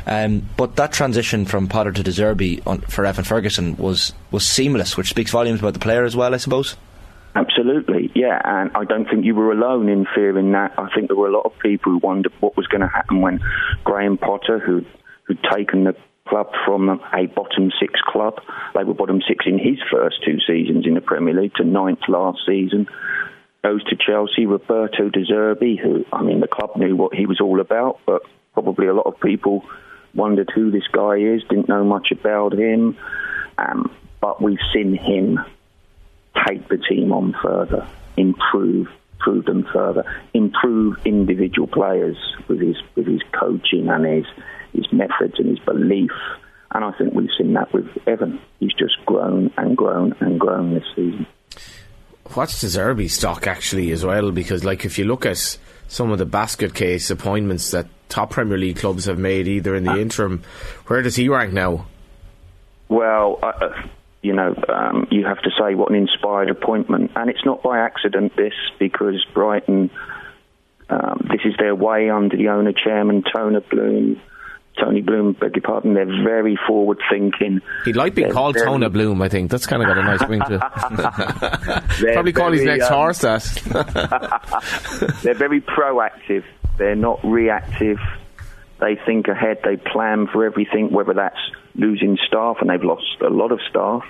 um, 0.06 0.48
but 0.56 0.76
that 0.76 0.92
transition 1.06 1.44
from 1.44 1.68
Potter 1.68 1.92
to 1.92 2.02
De 2.02 2.10
Zerbi 2.10 2.60
on, 2.66 2.80
for 2.80 3.06
Evan 3.06 3.22
Ferguson 3.22 3.76
was 3.76 4.12
was 4.32 4.44
seamless, 4.44 4.96
which 4.96 5.08
speaks 5.08 5.30
volumes 5.30 5.60
about 5.60 5.72
the 5.72 5.78
player 5.78 6.04
as 6.04 6.16
well, 6.16 6.34
I 6.34 6.38
suppose. 6.38 6.76
Absolutely, 7.36 8.10
yeah, 8.16 8.40
and 8.44 8.72
I 8.74 8.84
don't 8.84 9.08
think 9.08 9.24
you 9.24 9.36
were 9.36 9.52
alone 9.52 9.88
in 9.88 10.04
fearing 10.12 10.50
that. 10.50 10.72
I 10.76 10.88
think 10.92 11.06
there 11.06 11.16
were 11.16 11.28
a 11.28 11.32
lot 11.32 11.46
of 11.46 11.52
people 11.60 11.92
who 11.92 11.98
wondered 11.98 12.32
what 12.40 12.56
was 12.56 12.66
going 12.66 12.80
to 12.80 12.88
happen 12.88 13.20
when 13.20 13.38
Graham 13.84 14.18
Potter, 14.18 14.58
who 14.58 14.84
who'd 15.28 15.38
taken 15.54 15.84
the 15.84 15.94
club 16.26 16.48
from 16.64 16.88
a 16.88 17.26
bottom 17.26 17.70
six 17.78 18.00
club, 18.04 18.40
they 18.74 18.82
were 18.82 18.94
bottom 18.94 19.20
six 19.28 19.46
in 19.46 19.60
his 19.60 19.78
first 19.88 20.16
two 20.24 20.38
seasons 20.44 20.86
in 20.88 20.94
the 20.94 21.00
Premier 21.00 21.40
League 21.40 21.54
to 21.54 21.64
ninth 21.64 22.00
last 22.08 22.40
season, 22.44 22.88
goes 23.62 23.84
to 23.84 23.94
Chelsea. 23.94 24.44
Roberto 24.44 25.08
De 25.08 25.24
Zerbi, 25.24 25.78
who 25.80 26.04
I 26.12 26.24
mean, 26.24 26.40
the 26.40 26.48
club 26.48 26.74
knew 26.74 26.96
what 26.96 27.14
he 27.14 27.26
was 27.26 27.40
all 27.40 27.60
about, 27.60 28.00
but 28.06 28.22
probably 28.54 28.88
a 28.88 28.94
lot 28.94 29.06
of 29.06 29.20
people 29.20 29.62
wondered 30.16 30.50
who 30.54 30.70
this 30.70 30.86
guy 30.92 31.16
is, 31.16 31.42
didn't 31.48 31.68
know 31.68 31.84
much 31.84 32.08
about 32.10 32.54
him, 32.54 32.96
um, 33.58 33.94
but 34.20 34.42
we've 34.42 34.58
seen 34.74 34.96
him 34.96 35.38
take 36.46 36.68
the 36.68 36.78
team 36.78 37.12
on 37.12 37.34
further, 37.42 37.86
improve 38.16 38.88
improve 39.26 39.44
them 39.46 39.66
further, 39.72 40.04
improve 40.34 40.96
individual 41.04 41.66
players 41.66 42.16
with 42.48 42.60
his 42.60 42.76
with 42.94 43.06
his 43.06 43.22
coaching 43.32 43.88
and 43.88 44.04
his 44.04 44.26
his 44.72 44.92
methods 44.92 45.34
and 45.38 45.48
his 45.48 45.58
belief. 45.60 46.10
And 46.72 46.84
I 46.84 46.92
think 46.92 47.14
we've 47.14 47.30
seen 47.38 47.54
that 47.54 47.72
with 47.72 47.86
Evan. 48.06 48.40
He's 48.60 48.74
just 48.74 48.96
grown 49.06 49.52
and 49.56 49.76
grown 49.76 50.14
and 50.20 50.38
grown 50.38 50.74
this 50.74 50.84
season. 50.94 51.26
What's 52.34 52.60
De 52.60 52.66
Zerbi 52.66 53.08
stock 53.08 53.46
actually 53.46 53.90
as 53.92 54.04
well? 54.04 54.32
Because 54.32 54.64
like 54.64 54.84
if 54.84 54.98
you 54.98 55.04
look 55.04 55.24
at 55.24 55.58
some 55.88 56.10
of 56.10 56.18
the 56.18 56.26
basket 56.26 56.74
case 56.74 57.10
appointments 57.10 57.70
that 57.70 57.86
top 58.08 58.30
Premier 58.30 58.58
League 58.58 58.76
clubs 58.76 59.06
have 59.06 59.18
made, 59.18 59.48
either 59.48 59.74
in 59.74 59.84
the 59.84 59.92
uh, 59.92 59.96
interim, 59.96 60.42
where 60.86 61.02
does 61.02 61.16
he 61.16 61.28
rank 61.28 61.52
now? 61.52 61.86
Well, 62.88 63.38
uh, 63.42 63.70
you 64.22 64.32
know, 64.32 64.54
um, 64.68 65.06
you 65.10 65.24
have 65.24 65.40
to 65.42 65.50
say 65.58 65.74
what 65.74 65.90
an 65.90 65.96
inspired 65.96 66.50
appointment, 66.50 67.12
and 67.16 67.30
it's 67.30 67.44
not 67.44 67.62
by 67.62 67.78
accident. 67.78 68.36
This 68.36 68.54
because 68.78 69.24
Brighton, 69.34 69.90
um, 70.88 71.28
this 71.30 71.40
is 71.44 71.54
their 71.58 71.74
way 71.74 72.10
under 72.10 72.36
the 72.36 72.48
owner 72.48 72.72
chairman 72.72 73.22
Tony 73.34 73.60
Bloom. 73.70 74.20
Tony 74.78 75.00
Bloom, 75.00 75.32
beg 75.32 75.56
your 75.56 75.62
pardon, 75.62 75.94
they're 75.94 76.04
very 76.04 76.58
forward 76.66 76.98
thinking. 77.10 77.60
He'd 77.84 77.96
like 77.96 78.14
being 78.14 78.28
they're 78.28 78.34
called 78.34 78.54
very... 78.56 78.66
Tony 78.66 78.88
Bloom, 78.88 79.22
I 79.22 79.28
think. 79.28 79.50
That's 79.50 79.66
kind 79.66 79.82
of 79.82 79.88
got 79.88 79.98
a 79.98 80.02
nice 80.02 80.28
ring 80.28 80.40
to 80.40 80.54
it. 80.56 82.12
Probably 82.14 82.32
call 82.32 82.52
his 82.52 82.62
next 82.62 82.90
um, 82.90 82.94
horse 82.94 83.18
that. 83.20 83.42
they're 85.22 85.34
very 85.34 85.60
proactive. 85.60 86.44
They're 86.78 86.96
not 86.96 87.24
reactive. 87.24 87.98
They 88.80 88.96
think 89.06 89.28
ahead. 89.28 89.60
They 89.64 89.76
plan 89.76 90.26
for 90.26 90.44
everything, 90.44 90.90
whether 90.90 91.14
that's 91.14 91.38
losing 91.74 92.18
staff, 92.26 92.58
and 92.60 92.70
they've 92.70 92.82
lost 92.82 93.20
a 93.20 93.30
lot 93.30 93.52
of 93.52 93.60
staff 93.68 94.04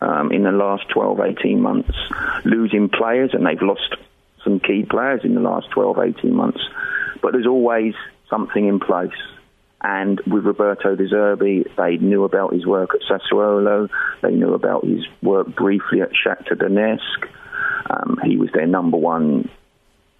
um, 0.00 0.30
in 0.32 0.44
the 0.44 0.52
last 0.52 0.88
12, 0.90 1.20
18 1.20 1.60
months, 1.60 1.96
losing 2.44 2.88
players, 2.88 3.30
and 3.32 3.46
they've 3.46 3.60
lost 3.62 3.96
some 4.42 4.60
key 4.60 4.84
players 4.88 5.22
in 5.24 5.34
the 5.34 5.40
last 5.40 5.70
12, 5.70 5.98
18 6.18 6.34
months. 6.34 6.60
But 7.22 7.32
there's 7.32 7.46
always 7.46 7.94
something 8.28 8.66
in 8.66 8.78
place. 8.78 9.10
And 9.80 10.20
with 10.20 10.46
Roberto 10.46 10.96
De 10.96 11.08
Zerbi, 11.08 11.64
they 11.76 11.98
knew 11.98 12.24
about 12.24 12.54
his 12.54 12.64
work 12.64 12.90
at 12.94 13.00
Sassuolo. 13.02 13.90
They 14.22 14.32
knew 14.32 14.54
about 14.54 14.84
his 14.84 15.06
work 15.22 15.54
briefly 15.54 16.00
at 16.00 16.10
Shakhtar 16.12 16.56
Donetsk. 16.56 17.28
Um, 17.90 18.18
he 18.24 18.36
was 18.36 18.50
their 18.52 18.66
number 18.66 18.96
one 18.96 19.50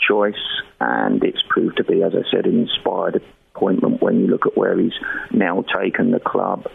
choice, 0.07 0.35
and 0.81 1.23
it's 1.25 1.43
proved 1.49 1.77
to 1.79 1.85
be, 1.85 2.03
as 2.03 2.13
I 2.15 2.23
said, 2.31 2.47
an 2.47 2.59
inspired 2.61 3.23
appointment 3.55 4.03
when 4.03 4.21
you 4.21 4.27
look 4.27 4.47
at 4.47 4.57
where 4.57 4.79
he's 4.79 4.93
now 5.31 5.65
taken 5.81 6.11
the 6.11 6.21
club. 6.21 6.67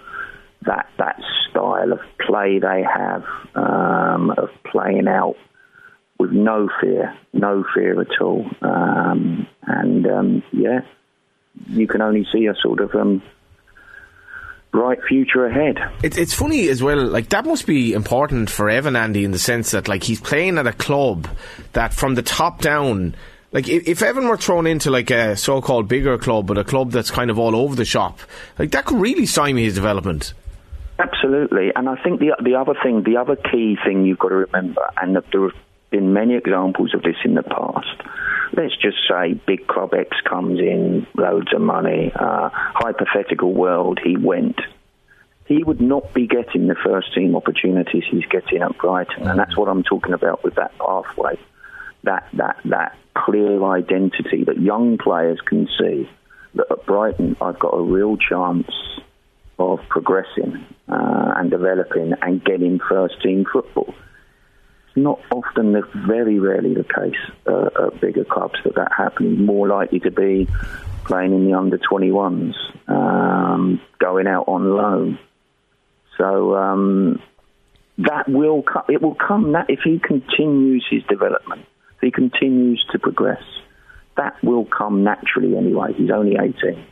That 0.66 0.88
that 0.98 1.22
style 1.50 1.94
of 1.94 2.00
play 2.26 2.60
they 2.60 2.84
have 2.84 3.24
um, 3.56 4.32
of 4.32 4.50
playing 4.70 5.08
out 5.08 5.36
with 6.20 6.32
no 6.32 6.70
fear, 6.82 7.16
no 7.32 7.64
fear 7.74 8.02
at 8.02 8.22
all, 8.22 8.46
um, 8.62 9.48
and 9.64 10.06
um, 10.06 10.44
yeah, 10.52 10.82
you 11.68 11.88
can 11.88 12.02
only 12.02 12.28
see 12.32 12.48
a 12.48 12.56
sort 12.62 12.82
of 12.82 12.94
um, 12.94 13.22
bright 14.72 15.00
future 15.08 15.46
ahead. 15.46 15.78
It's 16.04 16.18
it's 16.18 16.34
funny 16.34 16.68
as 16.70 16.84
well. 16.84 17.06
Like 17.06 17.30
that 17.30 17.46
must 17.46 17.66
be 17.66 17.94
important 17.94 18.50
for 18.50 18.70
Evan 18.70 18.96
Andy 18.96 19.24
in 19.24 19.32
the 19.32 19.40
sense 19.40 19.72
that 19.72 19.88
like 19.88 20.04
he's 20.04 20.20
playing 20.22 20.58
at 20.58 20.68
a 20.68 20.74
club 20.74 21.28
that 21.74 21.94
from 21.94 22.16
the 22.16 22.22
top 22.22 22.62
down. 22.62 23.16
Like 23.52 23.68
if, 23.68 24.04
Evan 24.04 24.28
were 24.28 24.38
thrown 24.38 24.68
into 24.68 24.92
like 24.92 25.10
a 25.10 25.36
so-called 25.36 25.88
bigger 25.88 26.18
club, 26.20 26.46
but 26.46 26.58
a 26.58 26.64
club 26.64 26.92
that's 26.92 27.10
kind 27.10 27.32
of 27.32 27.40
all 27.40 27.56
over 27.56 27.76
the 27.76 27.86
shop, 27.86 28.20
like 28.60 28.72
that 28.72 28.86
could 28.86 29.00
really 29.00 29.26
stymie 29.26 29.64
his 29.64 29.74
development. 29.74 30.34
Absolutely, 31.00 31.72
and 31.76 31.90
I 31.90 31.96
think 32.04 32.20
the 32.20 32.36
the 32.44 32.56
other 32.56 32.76
thing, 32.84 33.04
the 33.04 33.18
other 33.18 33.36
key 33.36 33.78
thing 33.84 34.06
you've 34.06 34.20
got 34.20 34.30
to 34.30 34.36
remember, 34.36 34.88
and 35.02 35.16
there 35.32 35.44
have 35.44 35.56
been 35.90 36.14
many 36.14 36.36
examples 36.36 36.94
of 36.94 37.02
this 37.02 37.16
in 37.24 37.34
the 37.34 37.42
past, 37.42 37.88
let's 38.54 38.76
just 38.78 38.98
say 39.10 39.34
big 39.34 39.66
club 39.66 39.94
X 39.94 40.18
comes 40.30 40.60
in, 40.60 41.08
loads 41.16 41.52
of 41.54 41.62
money, 41.62 42.12
uh, 42.14 42.50
hypothetical 42.52 43.54
world, 43.54 44.00
he 44.04 44.16
went. 44.18 44.60
He 45.46 45.64
would 45.64 45.82
not 45.82 46.14
be 46.14 46.28
getting 46.28 46.68
the 46.68 46.76
first 46.76 47.16
team 47.16 47.36
opportunities 47.36 48.04
he's 48.12 48.26
getting 48.26 48.62
at 48.62 48.78
Brighton, 48.78 49.28
and 49.28 49.40
that's 49.40 49.58
what 49.58 49.68
I'm 49.68 49.82
talking 49.82 50.14
about 50.14 50.44
with 50.44 50.56
that 50.56 50.78
pathway, 50.78 51.40
that 52.04 52.28
that 52.34 52.58
that 52.66 52.96
clear 53.16 53.64
identity 53.64 54.44
that 54.46 54.60
young 54.60 54.98
players 54.98 55.40
can 55.46 55.68
see 55.80 56.10
that 56.56 56.68
at 56.72 56.86
Brighton 56.86 57.36
I've 57.42 57.60
got 57.60 57.74
a 57.74 57.82
real 57.82 58.18
chance 58.18 58.72
of 59.58 59.80
progressing 59.90 60.66
uh, 60.88 61.34
and 61.36 61.52
developing 61.52 62.14
and 62.22 62.44
getting 62.44 62.80
first 62.90 63.22
team 63.22 63.46
football 63.52 63.94
It's 64.88 64.98
not 64.98 65.20
often, 65.32 65.74
the, 65.74 65.82
very 66.08 66.40
rarely 66.40 66.74
the 66.74 66.84
case 66.84 67.20
uh, 67.46 67.88
at 67.88 68.02
bigger 68.02 68.24
clubs 68.24 68.56
that 68.64 68.76
that 68.76 68.92
happens. 68.98 69.40
More 69.40 69.68
likely 69.68 70.00
to 70.02 70.12
be 70.12 70.48
playing 71.06 71.34
in 71.34 71.46
the 71.46 71.58
under 71.58 71.78
21s, 71.78 72.54
um, 72.88 73.82
going 74.00 74.28
out 74.28 74.46
on 74.48 74.76
loan. 74.76 75.20
So 76.18 76.56
um, 76.56 77.22
that 78.00 78.30
will 78.30 78.64
co- 78.64 78.86
it 78.88 79.02
will 79.02 79.16
come 79.16 79.54
that 79.54 79.70
if 79.70 79.80
he 79.84 80.00
continues 80.00 80.86
his 80.90 81.04
development, 81.04 81.66
he 82.02 82.12
continues 82.12 82.86
to 82.92 83.00
progress, 83.00 83.44
that 84.18 84.42
will 84.44 84.66
come 84.66 85.04
naturally 85.04 85.56
anyway. 85.56 85.94
He's 85.94 86.12
only 86.12 86.38
18, 86.38 86.84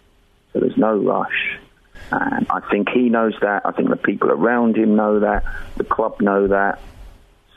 so 0.53 0.59
there's 0.59 0.77
no 0.77 0.97
rush. 0.97 1.59
And 2.11 2.47
I 2.49 2.61
think 2.71 2.89
he 2.89 3.09
knows 3.09 3.33
that. 3.41 3.65
I 3.65 3.71
think 3.71 3.89
the 3.89 3.97
people 3.97 4.31
around 4.31 4.77
him 4.77 4.95
know 4.95 5.19
that. 5.19 5.43
The 5.75 5.83
club 5.83 6.21
know 6.21 6.47
that. 6.47 6.79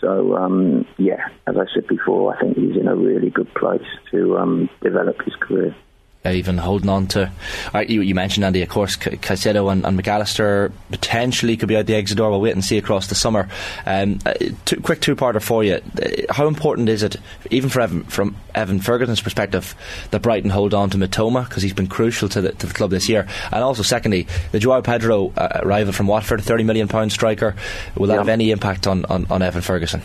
So 0.01 0.37
um, 0.37 0.87
yeah, 0.97 1.29
as 1.47 1.57
I 1.57 1.67
said 1.75 1.87
before, 1.87 2.35
I 2.35 2.41
think 2.41 2.57
he's 2.57 2.77
in 2.77 2.89
a 2.89 2.97
really 2.97 3.31
good 3.31 3.53
place 3.55 3.87
to 4.11 4.39
um, 4.39 4.71
develop 4.83 5.23
his 5.23 5.37
career. 5.37 5.75
Even 6.23 6.59
holding 6.59 6.91
on 6.91 7.07
to. 7.09 7.33
Uh, 7.75 7.79
you, 7.79 8.03
you, 8.03 8.15
mentioned 8.15 8.45
Andy, 8.45 8.61
of 8.61 8.69
course, 8.69 8.95
Caicedo 8.95 9.73
and, 9.73 9.87
and, 9.87 9.99
McAllister 9.99 10.71
potentially 10.91 11.57
could 11.57 11.69
be 11.69 11.79
out 11.79 11.87
the 11.87 11.95
exit 11.95 12.19
door. 12.19 12.31
We'll 12.31 12.43
wait 12.43 12.53
and 12.53 12.63
see 12.63 12.77
across 12.77 13.07
the 13.07 13.15
summer. 13.15 13.49
Um, 13.87 14.19
uh, 14.27 14.35
two, 14.67 14.83
quick 14.83 15.01
two-parter 15.01 15.41
for 15.41 15.65
you. 15.65 15.77
Uh, 15.77 16.31
how 16.31 16.47
important 16.47 16.91
is 16.91 17.03
it, 17.03 17.17
even 17.51 17.71
for 17.71 17.81
Evan, 17.81 18.05
from 18.05 18.37
Evan 18.55 18.81
Ferguson's 18.81 19.23
perspective, 19.23 19.75
that 20.11 20.21
Brighton 20.21 20.51
hold 20.51 20.75
on 20.75 20.91
to 20.91 20.99
Mitoma 20.99 21.49
because 21.49 21.63
he's 21.63 21.73
been 21.73 21.87
crucial 21.87 22.29
to 22.29 22.43
the, 22.43 22.53
to 22.53 22.67
the, 22.67 22.75
club 22.75 22.91
this 22.91 23.09
year? 23.09 23.27
And 23.51 23.65
also, 23.65 23.83
secondly, 23.83 24.27
the 24.53 24.59
Joao 24.59 24.83
Pedro 24.83 25.33
uh, 25.39 25.61
arrival 25.63 25.95
from 25.95 26.07
Watford, 26.07 26.43
thirty 26.43 26.65
million 26.65 26.87
pound 26.87 27.13
striker, 27.13 27.57
will 27.97 28.09
that 28.09 28.15
yeah. 28.15 28.21
have 28.21 28.29
any 28.29 28.51
impact 28.51 28.87
on, 28.87 29.07
on, 29.07 29.27
on 29.31 29.41
Evan 29.41 29.63
Ferguson? 29.63 30.03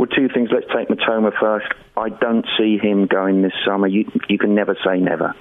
Well, 0.00 0.06
two 0.06 0.30
things. 0.32 0.48
Let's 0.50 0.64
take 0.74 0.88
Mitoma 0.88 1.30
first. 1.38 1.66
I 1.94 2.08
don't 2.08 2.46
see 2.56 2.78
him 2.78 3.04
going 3.06 3.42
this 3.42 3.52
summer. 3.66 3.86
You, 3.86 4.10
you 4.30 4.38
can 4.38 4.54
never 4.54 4.74
say 4.82 4.96
never, 4.96 5.34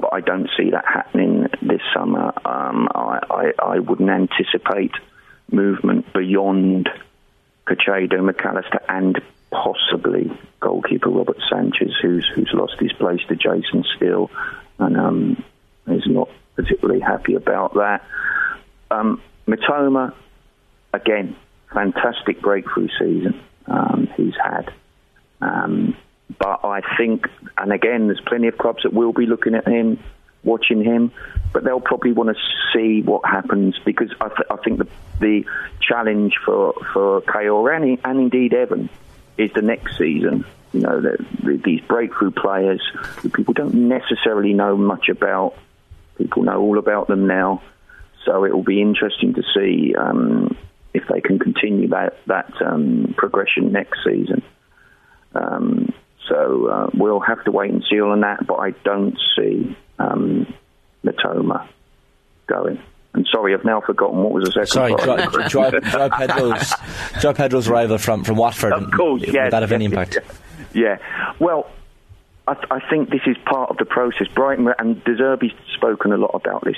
but 0.00 0.12
I 0.12 0.20
don't 0.20 0.50
see 0.56 0.70
that 0.70 0.84
happening 0.84 1.46
this 1.62 1.80
summer. 1.94 2.32
Um, 2.44 2.88
I, 2.92 3.20
I, 3.30 3.52
I 3.62 3.78
wouldn't 3.78 4.10
anticipate 4.10 4.90
movement 5.48 6.12
beyond 6.12 6.90
Caicedo, 7.68 8.28
McAllister, 8.28 8.80
and 8.88 9.22
possibly 9.52 10.28
goalkeeper 10.58 11.10
Robert 11.10 11.38
Sanchez, 11.48 11.92
who's 12.02 12.28
who's 12.34 12.50
lost 12.52 12.74
his 12.80 12.92
place 12.94 13.20
to 13.28 13.36
Jason 13.36 13.84
Steele, 13.94 14.28
and 14.80 14.96
um, 14.96 15.44
is 15.86 16.02
not 16.08 16.28
particularly 16.56 16.98
happy 16.98 17.36
about 17.36 17.74
that. 17.74 18.04
Um, 18.90 19.22
Mitoma, 19.46 20.12
again, 20.92 21.36
fantastic 21.72 22.40
breakthrough 22.40 22.88
season 22.98 23.40
um, 23.66 24.08
he's 24.16 24.34
had. 24.42 24.72
Um, 25.40 25.96
but 26.38 26.64
I 26.64 26.80
think, 26.96 27.26
and 27.56 27.72
again, 27.72 28.06
there's 28.06 28.20
plenty 28.20 28.48
of 28.48 28.58
clubs 28.58 28.82
that 28.82 28.92
will 28.92 29.12
be 29.12 29.26
looking 29.26 29.54
at 29.54 29.66
him, 29.66 30.02
watching 30.42 30.82
him, 30.82 31.12
but 31.52 31.64
they'll 31.64 31.80
probably 31.80 32.12
want 32.12 32.36
to 32.36 32.42
see 32.72 33.02
what 33.02 33.24
happens 33.24 33.78
because 33.84 34.12
I, 34.20 34.28
th- 34.28 34.48
I 34.50 34.56
think 34.56 34.78
the, 34.78 34.88
the 35.20 35.44
challenge 35.80 36.34
for 36.44 36.74
for 36.92 37.20
Kayor 37.22 37.76
and, 37.76 37.98
and 38.04 38.20
indeed 38.20 38.54
Evan 38.54 38.88
is 39.38 39.52
the 39.52 39.62
next 39.62 39.98
season. 39.98 40.44
You 40.72 40.80
know, 40.80 41.00
the, 41.00 41.24
the, 41.42 41.60
these 41.64 41.80
breakthrough 41.82 42.32
players 42.32 42.82
who 43.18 43.30
people 43.30 43.54
don't 43.54 43.88
necessarily 43.88 44.52
know 44.54 44.76
much 44.76 45.08
about. 45.08 45.56
People 46.18 46.42
know 46.44 46.60
all 46.60 46.78
about 46.78 47.06
them 47.06 47.26
now, 47.26 47.62
so 48.24 48.44
it 48.44 48.54
will 48.54 48.62
be 48.62 48.80
interesting 48.80 49.34
to 49.34 49.42
see 49.54 49.94
um, 49.96 50.56
if 50.94 51.02
they 51.12 51.20
can 51.20 51.38
continue 51.38 51.88
that 51.88 52.16
that 52.26 52.52
um, 52.64 53.14
progression 53.16 53.72
next 53.72 53.98
season. 54.04 54.42
Um, 55.34 55.92
so 56.28 56.68
uh, 56.68 56.90
we'll 56.94 57.20
have 57.20 57.44
to 57.44 57.50
wait 57.50 57.70
and 57.70 57.84
see 57.90 58.00
on 58.00 58.20
that, 58.20 58.46
but 58.46 58.54
I 58.54 58.70
don't 58.70 59.18
see 59.36 59.76
um, 59.98 60.54
Mitoma 61.04 61.68
going. 62.46 62.80
I'm 63.14 63.26
sorry, 63.26 63.54
I've 63.54 63.64
now 63.64 63.80
forgotten 63.80 64.18
what 64.18 64.32
was 64.32 64.44
the 64.44 64.52
second 64.52 64.66
Sorry, 64.68 64.94
part. 64.94 65.48
Joao, 65.48 65.70
Joao, 65.70 66.08
Pedro's, 66.08 66.74
Joao 67.20 67.32
Pedro's 67.32 67.68
arrival 67.68 67.98
from, 67.98 68.24
from 68.24 68.36
Watford. 68.36 68.72
Of 68.72 68.90
course. 68.90 69.20
Would 69.20 69.34
that 69.34 69.52
have 69.52 69.70
any 69.70 69.84
impact? 69.84 70.18
Yeah. 70.72 70.98
Well, 71.38 71.70
I, 72.48 72.54
th- 72.54 72.66
I, 72.72 72.80
think 72.90 73.10
this 73.10 73.20
is 73.26 73.36
part 73.44 73.70
of 73.70 73.76
the 73.76 73.84
process. 73.84 74.26
Brighton 74.34 74.68
and 74.80 75.02
De 75.04 75.14
Zerbi's 75.14 75.54
spoken 75.74 76.12
a 76.12 76.16
lot 76.16 76.32
about 76.34 76.64
this 76.64 76.76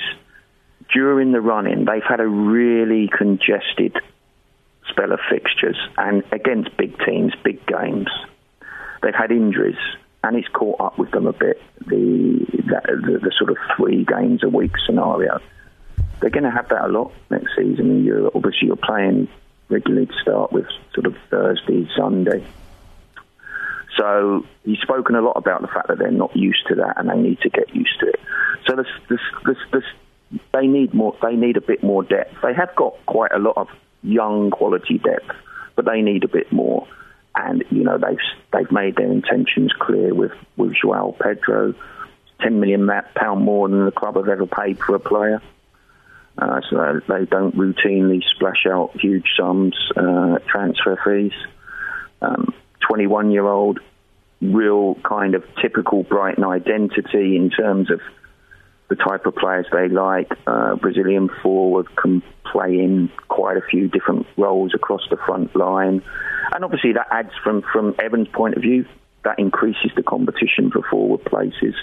during 0.93 1.31
the 1.31 1.41
run-in, 1.41 1.85
they've 1.85 2.03
had 2.03 2.19
a 2.19 2.27
really 2.27 3.09
congested 3.15 3.95
spell 4.89 5.11
of 5.11 5.19
fixtures 5.29 5.77
and 5.97 6.23
against 6.31 6.75
big 6.77 6.97
teams, 7.05 7.33
big 7.43 7.65
games. 7.67 8.07
they've 9.01 9.15
had 9.15 9.31
injuries, 9.31 9.77
and 10.23 10.37
it's 10.37 10.47
caught 10.49 10.79
up 10.79 10.97
with 10.97 11.11
them 11.11 11.27
a 11.27 11.33
bit. 11.33 11.61
The 11.85 12.45
the, 12.67 13.19
the 13.21 13.31
sort 13.37 13.51
of 13.51 13.57
three 13.75 14.05
games 14.05 14.43
a 14.43 14.49
week 14.49 14.73
scenario. 14.85 15.39
They're 16.19 16.31
going 16.31 16.43
to 16.43 16.51
have 16.51 16.69
that 16.69 16.85
a 16.85 16.87
lot 16.87 17.13
next 17.29 17.55
season 17.55 17.91
in 17.91 18.03
Europe. 18.03 18.35
Obviously, 18.35 18.67
you're 18.67 18.75
playing 18.75 19.27
regularly 19.69 20.07
to 20.07 20.13
start 20.21 20.51
with, 20.51 20.65
sort 20.93 21.05
of 21.05 21.15
Thursday, 21.29 21.87
Sunday. 21.95 22.43
So 23.97 24.45
he's 24.63 24.79
spoken 24.79 25.15
a 25.15 25.21
lot 25.21 25.33
about 25.33 25.61
the 25.61 25.67
fact 25.67 25.87
that 25.87 25.97
they're 25.97 26.11
not 26.11 26.35
used 26.35 26.65
to 26.67 26.75
that 26.75 26.99
and 26.99 27.09
they 27.09 27.17
need 27.17 27.39
to 27.41 27.49
get 27.49 27.75
used 27.75 27.99
to 27.99 28.07
it. 28.07 28.19
So 28.67 28.75
this, 28.75 28.87
this, 29.09 29.57
this, 29.71 29.83
they 30.53 30.67
need 30.67 30.93
more. 30.93 31.15
They 31.21 31.35
need 31.35 31.57
a 31.57 31.61
bit 31.61 31.83
more 31.83 32.03
depth. 32.03 32.35
They 32.41 32.53
have 32.53 32.75
got 32.75 32.93
quite 33.05 33.31
a 33.31 33.39
lot 33.39 33.57
of 33.57 33.67
young 34.03 34.51
quality 34.51 34.97
depth, 34.97 35.31
but 35.75 35.85
they 35.85 36.01
need 36.01 36.23
a 36.23 36.27
bit 36.27 36.51
more. 36.51 36.87
And 37.35 37.63
you 37.69 37.83
know 37.83 37.97
they've 37.97 38.17
they've 38.51 38.71
made 38.71 38.95
their 38.95 39.11
intentions 39.11 39.71
clear 39.79 40.13
with 40.13 40.33
with 40.57 40.73
Joao 40.81 41.15
Pedro, 41.19 41.73
ten 42.41 42.59
million 42.59 42.89
pound 43.15 43.43
more 43.43 43.69
than 43.69 43.85
the 43.85 43.91
club 43.91 44.15
have 44.15 44.27
ever 44.27 44.47
paid 44.47 44.79
for 44.79 44.95
a 44.95 44.99
player. 44.99 45.41
Uh, 46.37 46.61
so 46.69 47.01
they 47.07 47.25
don't 47.25 47.55
routinely 47.55 48.21
splash 48.35 48.67
out 48.69 48.91
huge 48.99 49.25
sums 49.39 49.75
uh, 49.95 50.37
transfer 50.47 50.99
fees. 51.03 51.33
Um, 52.21 52.53
21 52.87 53.31
year 53.31 53.45
old, 53.47 53.79
real 54.41 54.95
kind 55.03 55.33
of 55.35 55.43
typical 55.61 56.03
Brighton 56.03 56.43
identity 56.43 57.35
in 57.35 57.49
terms 57.49 57.89
of 57.89 58.01
the 58.89 58.95
type 58.95 59.25
of 59.25 59.35
players 59.35 59.65
they 59.71 59.89
like. 59.89 60.31
Uh, 60.45 60.75
Brazilian 60.75 61.29
forward 61.41 61.93
can 61.95 62.23
play 62.51 62.79
in 62.79 63.11
quite 63.27 63.57
a 63.57 63.61
few 63.61 63.87
different 63.87 64.25
roles 64.37 64.73
across 64.73 65.01
the 65.09 65.17
front 65.17 65.55
line. 65.55 66.01
And 66.53 66.63
obviously, 66.63 66.93
that 66.93 67.07
adds 67.11 67.31
from, 67.43 67.63
from 67.73 67.95
Evan's 67.99 68.29
point 68.29 68.55
of 68.55 68.61
view, 68.61 68.85
that 69.23 69.39
increases 69.39 69.91
the 69.95 70.03
competition 70.03 70.71
for 70.71 70.81
forward 70.89 71.25
places. 71.25 71.75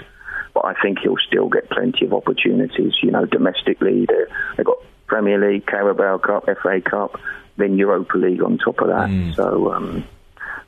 But 0.55 0.65
I 0.65 0.75
think 0.81 1.01
he'll 1.01 1.17
still 1.27 1.49
get 1.49 1.69
plenty 1.69 2.07
of 2.07 2.15
opportunities. 2.15 2.95
You 3.03 3.11
know, 3.11 3.27
domestically, 3.27 4.07
they've 4.57 4.65
got 4.65 4.79
Premier 5.07 5.39
League, 5.39 5.67
Carabao 5.67 6.19
Cup, 6.19 6.47
FA 6.63 6.81
Cup, 6.81 7.21
then 7.57 7.77
Europa 7.77 8.17
League 8.17 8.43
on 8.43 8.59
top 8.59 8.81
of 8.81 8.89
that. 8.89 9.09
Mm. 9.09 9.35
So, 9.35 9.73
um, 9.73 10.05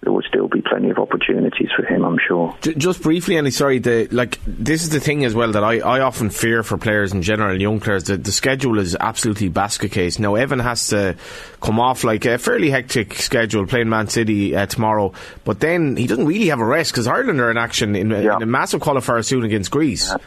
there 0.06 0.12
will 0.12 0.22
still 0.22 0.46
be 0.46 0.62
plenty 0.62 0.88
of 0.88 0.98
opportunities 0.98 1.68
for 1.74 1.84
him, 1.84 2.04
I'm 2.04 2.18
sure. 2.28 2.56
Just 2.60 3.02
briefly, 3.02 3.36
Andy, 3.38 3.50
sorry, 3.50 3.80
the, 3.80 4.06
like 4.12 4.38
this 4.46 4.84
is 4.84 4.90
the 4.90 5.00
thing 5.00 5.24
as 5.24 5.34
well 5.34 5.50
that 5.50 5.64
I, 5.64 5.80
I 5.80 5.98
often 5.98 6.30
fear 6.30 6.62
for 6.62 6.78
players 6.78 7.12
in 7.12 7.22
general, 7.22 7.60
young 7.60 7.80
players. 7.80 8.04
The, 8.04 8.16
the 8.16 8.30
schedule 8.30 8.78
is 8.78 8.96
absolutely 9.00 9.48
basket 9.48 9.90
case. 9.90 10.20
Now 10.20 10.36
Evan 10.36 10.60
has 10.60 10.86
to 10.88 11.16
come 11.60 11.80
off 11.80 12.04
like 12.04 12.24
a 12.24 12.38
fairly 12.38 12.70
hectic 12.70 13.14
schedule, 13.14 13.66
playing 13.66 13.88
Man 13.88 14.06
City 14.06 14.54
uh, 14.54 14.66
tomorrow, 14.66 15.12
but 15.42 15.58
then 15.58 15.96
he 15.96 16.06
doesn't 16.06 16.24
really 16.24 16.46
have 16.46 16.60
a 16.60 16.64
rest 16.64 16.92
because 16.92 17.08
Ireland 17.08 17.40
are 17.40 17.50
in 17.50 17.56
action 17.56 17.96
in, 17.96 18.10
yeah. 18.10 18.36
in, 18.36 18.42
a 18.42 18.46
massive 18.46 18.80
qualifier 18.80 19.24
soon 19.24 19.42
against 19.42 19.72
Greece. 19.72 20.08
Yeah. 20.08 20.18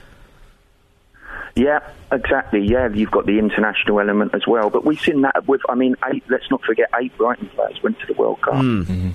Yeah, 1.55 1.79
exactly. 2.11 2.65
Yeah, 2.65 2.89
you've 2.93 3.11
got 3.11 3.25
the 3.25 3.37
international 3.37 3.99
element 3.99 4.33
as 4.33 4.45
well. 4.45 4.69
But 4.69 4.85
we've 4.85 4.99
seen 4.99 5.21
that 5.21 5.45
with, 5.47 5.61
I 5.67 5.75
mean, 5.75 5.95
eight, 6.13 6.23
let's 6.29 6.49
not 6.49 6.63
forget, 6.63 6.89
eight 7.01 7.17
Brighton 7.17 7.49
players 7.49 7.81
went 7.83 7.99
to 7.99 8.05
the 8.07 8.13
World 8.13 8.41
Cup. 8.41 8.55
Mm-hmm 8.55 9.09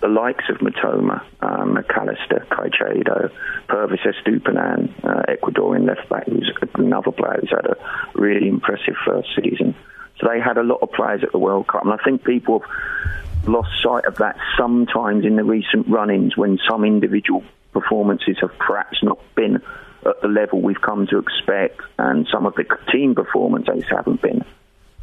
the 0.00 0.08
likes 0.08 0.44
of 0.50 0.58
Mitoma, 0.58 1.22
um, 1.40 1.74
McAllister, 1.76 2.46
Caicedo, 2.48 3.30
Pervis 3.68 4.04
Estupiñán, 4.04 4.92
uh, 5.04 5.22
Ecuadorian 5.28 5.86
left 5.86 6.08
back, 6.08 6.26
who's 6.26 6.50
another 6.74 7.12
player 7.12 7.38
who's 7.40 7.50
had 7.50 7.66
a 7.66 7.76
really 8.14 8.48
impressive 8.48 8.94
first 9.04 9.28
season. 9.34 9.74
So 10.18 10.28
they 10.28 10.40
had 10.40 10.58
a 10.58 10.62
lot 10.62 10.80
of 10.82 10.92
players 10.92 11.22
at 11.22 11.32
the 11.32 11.38
World 11.38 11.66
Cup, 11.68 11.84
and 11.84 11.92
I 11.92 11.98
think 12.04 12.24
people 12.24 12.60
have 12.60 13.48
lost 13.48 13.70
sight 13.82 14.04
of 14.04 14.16
that 14.16 14.36
sometimes 14.58 15.24
in 15.24 15.36
the 15.36 15.44
recent 15.44 15.88
run-ins 15.88 16.36
when 16.36 16.58
some 16.68 16.84
individual 16.84 17.42
performances 17.72 18.36
have 18.40 18.56
perhaps 18.58 19.02
not 19.02 19.18
been 19.34 19.56
at 19.56 20.20
the 20.22 20.28
level 20.28 20.60
we've 20.60 20.80
come 20.80 21.06
to 21.06 21.18
expect, 21.18 21.80
and 21.98 22.26
some 22.32 22.46
of 22.46 22.54
the 22.54 22.64
team 22.92 23.14
performances 23.14 23.84
haven't 23.90 24.22
been. 24.22 24.44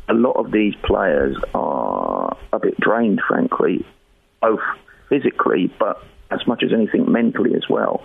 A 0.09 0.13
lot 0.13 0.33
of 0.33 0.51
these 0.51 0.75
players 0.83 1.37
are 1.53 2.37
a 2.51 2.59
bit 2.59 2.79
drained, 2.79 3.21
frankly, 3.27 3.85
both 4.43 4.59
physically, 5.09 5.71
but 5.79 6.03
as 6.29 6.45
much 6.47 6.63
as 6.63 6.73
anything 6.73 7.11
mentally 7.11 7.55
as 7.55 7.63
well. 7.69 8.03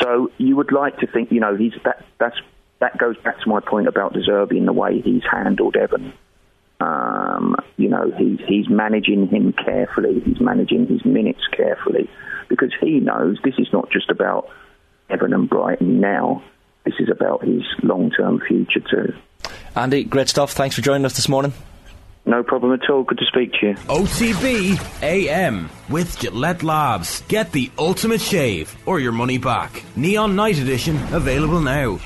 So 0.00 0.30
you 0.38 0.56
would 0.56 0.72
like 0.72 0.98
to 0.98 1.06
think, 1.06 1.30
you 1.32 1.40
know, 1.40 1.56
he's 1.56 1.72
that 1.84 2.04
that's 2.18 2.36
that 2.80 2.98
goes 2.98 3.16
back 3.18 3.40
to 3.40 3.48
my 3.48 3.60
point 3.60 3.88
about 3.88 4.12
De 4.12 4.20
Zerbi 4.20 4.58
and 4.58 4.68
the 4.68 4.72
way 4.72 5.00
he's 5.00 5.22
handled 5.30 5.76
Evan. 5.76 6.12
Um, 6.80 7.56
you 7.76 7.88
know, 7.88 8.12
he's 8.18 8.40
he's 8.46 8.68
managing 8.68 9.28
him 9.28 9.52
carefully. 9.52 10.20
He's 10.20 10.40
managing 10.40 10.86
his 10.86 11.04
minutes 11.04 11.40
carefully 11.52 12.10
because 12.48 12.72
he 12.80 13.00
knows 13.00 13.38
this 13.44 13.54
is 13.58 13.68
not 13.72 13.90
just 13.90 14.10
about 14.10 14.50
Evan 15.08 15.32
and 15.32 15.48
Brighton 15.48 16.00
now. 16.00 16.42
This 16.84 16.94
is 16.98 17.08
about 17.08 17.42
his 17.42 17.62
long-term 17.82 18.42
future 18.46 18.80
too. 18.80 19.14
Andy, 19.74 20.04
great 20.04 20.28
stuff. 20.28 20.52
Thanks 20.52 20.76
for 20.76 20.82
joining 20.82 21.06
us 21.06 21.14
this 21.14 21.28
morning. 21.28 21.54
No 22.26 22.42
problem 22.42 22.72
at 22.72 22.88
all. 22.88 23.02
Good 23.04 23.18
to 23.18 23.26
speak 23.26 23.52
to 23.60 23.66
you. 23.68 23.74
OTB 23.74 25.02
AM 25.02 25.68
with 25.90 26.18
Gillette 26.18 26.62
Labs. 26.62 27.22
Get 27.28 27.52
the 27.52 27.70
ultimate 27.78 28.20
shave 28.20 28.74
or 28.86 28.98
your 28.98 29.12
money 29.12 29.36
back. 29.38 29.82
Neon 29.96 30.34
Night 30.34 30.58
Edition 30.58 30.96
available 31.12 31.60
now. 31.60 31.98